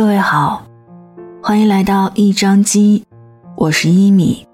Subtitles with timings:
[0.00, 0.64] 各位好，
[1.42, 3.04] 欢迎来到一张机，
[3.54, 4.46] 我是一米。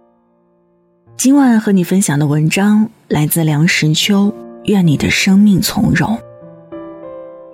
[1.17, 6.19] 今晚和你分享的文章来自梁实秋，愿你的生命从容。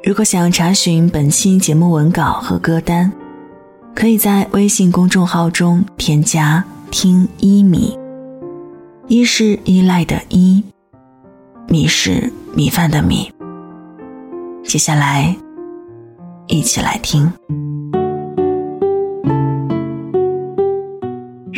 [0.02, 3.12] 如果想要查询本期节目文稿和歌单，
[3.94, 7.94] 可以在微信公众号中添加“听一米”，
[9.06, 10.64] 一是依赖的依，
[11.68, 13.30] 米是米饭的米。
[14.64, 15.36] 接下来，
[16.46, 17.30] 一起来听。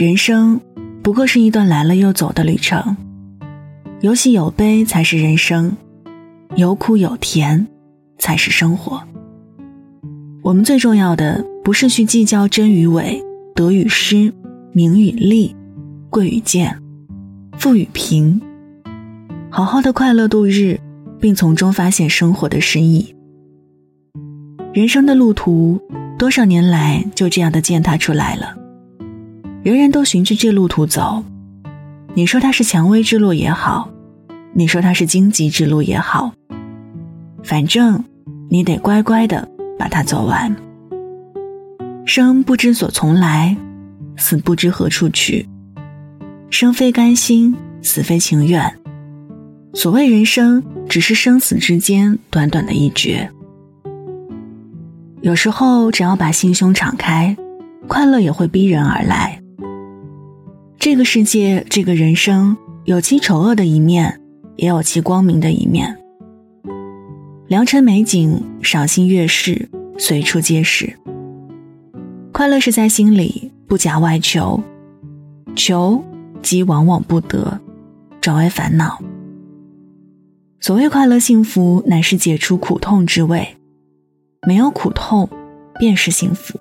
[0.04, 0.60] 人生
[1.02, 2.94] 不过是一段来了又走的旅程，
[4.02, 5.74] 有喜有悲才是人生，
[6.56, 7.66] 有苦有甜
[8.18, 9.02] 才是生活。
[10.42, 13.18] 我们最重要的不是去计较真与伪、
[13.54, 14.30] 得与失、
[14.74, 15.56] 名与利、
[16.10, 16.78] 贵与贱、
[17.56, 18.38] 富与贫，
[19.48, 20.78] 好好的快乐度日，
[21.18, 23.14] 并从中发现生活的诗意。
[24.74, 25.80] 人生的路途，
[26.18, 28.63] 多少年来就这样的践踏出来了。
[29.64, 31.24] 人人都循着这路途走，
[32.12, 33.88] 你说它是蔷薇之路也好，
[34.52, 36.30] 你说它是荆棘之路也好，
[37.42, 38.04] 反正
[38.50, 39.48] 你得乖乖的
[39.78, 40.54] 把它走完。
[42.04, 43.56] 生不知所从来，
[44.18, 45.48] 死不知何处去。
[46.50, 48.70] 生非甘心，死非情愿。
[49.72, 53.30] 所谓人生，只是生死之间短短的一绝。
[55.22, 57.34] 有时候，只要把心胸敞开，
[57.88, 59.40] 快乐也会逼人而来。
[60.84, 64.20] 这个世界，这个人生，有其丑恶的一面，
[64.56, 65.96] 也有其光明的一面。
[67.46, 70.94] 良辰美景，赏心悦事，随处皆是。
[72.34, 74.62] 快乐是在心里，不假外求，
[75.56, 76.04] 求
[76.42, 77.58] 即往往不得，
[78.20, 79.02] 转为烦恼。
[80.60, 83.56] 所谓快乐幸福，乃是解除苦痛之味，
[84.46, 85.30] 没有苦痛，
[85.78, 86.60] 便是幸福。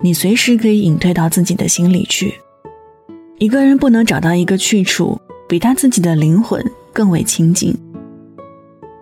[0.00, 2.32] 你随时可以隐退到自己的心里去。
[3.38, 7.72] 一个人不能找到一个去处，比他自己的灵魂更为亲近。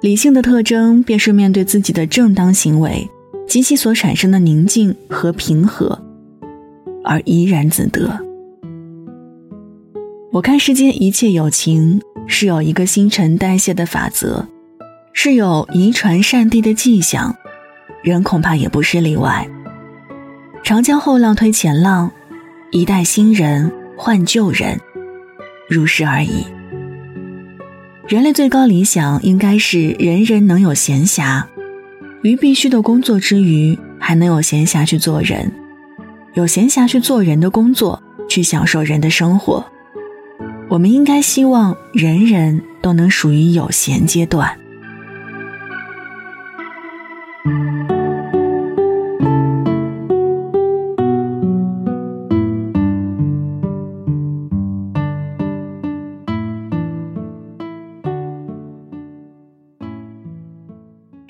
[0.03, 3.09] 理性的特征便是面对自己的正当行为
[3.49, 5.99] 及其所产生的宁静和平和，
[7.03, 8.15] 而怡然自得。
[10.31, 14.47] 我看世间一切有情是有一个新陈代谢的法则，
[15.15, 17.35] 是有遗传善地的迹象，
[18.03, 19.49] 人恐怕也不是例外。
[20.63, 22.11] 长江后浪推前浪，
[22.71, 23.73] 一代新人。
[23.97, 24.79] 换旧人，
[25.69, 26.47] 如是而已。
[28.07, 31.43] 人类最高理想应该是人人能有闲暇，
[32.23, 35.51] 于必须的工作之余，还能有闲暇去做人，
[36.35, 39.65] 有闲暇去做人的工作，去享受人的生活。
[40.69, 44.57] 我们应该希望人人都能属于有闲阶段。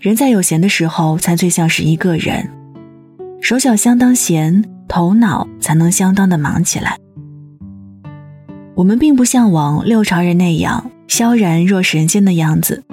[0.06, 2.48] 人在有闲的时候，才最像是一个人，
[3.40, 6.96] 手脚相当闲，头脑才能相当的忙起来。
[8.76, 12.84] 我们并不向往六朝人那样萧然若神仙的样子，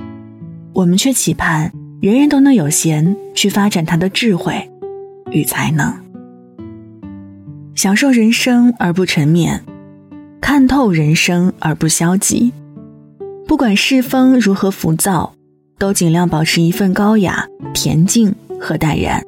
[0.74, 1.72] 我们却期盼
[2.02, 4.68] 人人都能有闲去发展他的智慧
[5.30, 5.94] 与才能，
[7.76, 9.60] 享受人生而不沉湎，
[10.42, 12.52] 看透人生而不消极。
[13.48, 15.36] 不管世风如何浮躁。
[15.78, 19.24] 都尽量保持一份高雅、恬静和淡然。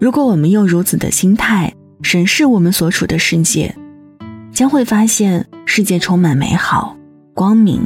[0.00, 3.74] 如果我们用如此的心态审视我们所处的世界，
[4.52, 6.96] 将会发现世界充满美好、
[7.34, 7.82] 光明。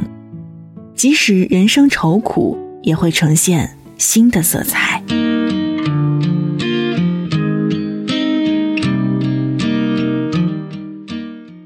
[0.95, 5.01] 即使人生愁苦，也会呈现新的色彩。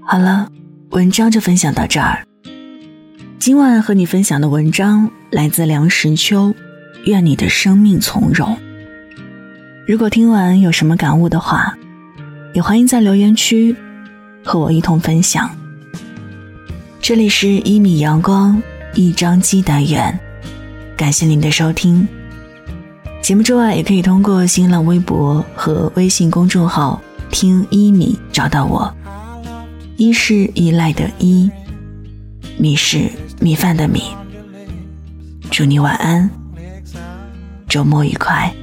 [0.01, 0.49] 好了，
[0.91, 2.25] 文章就分享到这儿。
[3.39, 6.55] 今晚和你分享的文章来自梁实秋，
[7.03, 8.57] 愿你的生命从容。
[9.85, 11.77] 如果听完有什么感悟的话，
[12.53, 13.75] 也欢迎在留言区
[14.45, 15.53] 和我一同分享。
[17.01, 20.17] 这里是一米阳光一张机单元，
[20.95, 22.07] 感谢您的收听。
[23.21, 28.89] 节目之外，也可以通过新浪微博和微信公众号听一米找到我。
[29.97, 31.51] 一是依赖的依，
[32.57, 33.11] 米是。
[33.41, 34.01] 米饭的米，
[35.51, 36.29] 祝你晚安，
[37.67, 38.53] 周末愉快。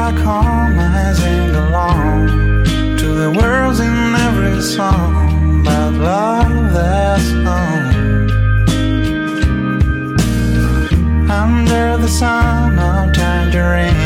[0.00, 2.28] I come I sing along
[2.98, 7.84] to the words in every song about love that's known.
[11.28, 13.97] Under the sun of tangerine.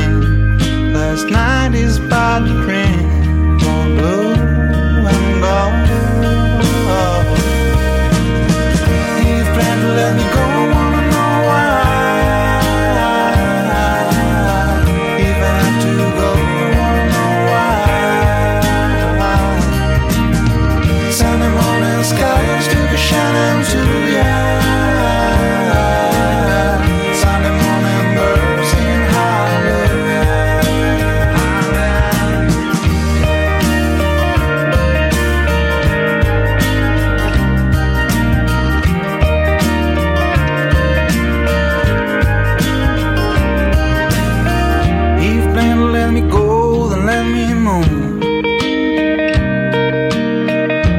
[46.14, 47.82] let me go, then let me know.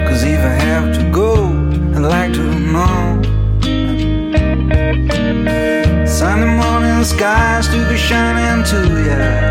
[0.07, 1.50] Cause if I have to go,
[1.94, 2.44] I'd like to
[2.74, 3.21] know.
[6.07, 9.43] Sunday morning, skies to be shining to yeah.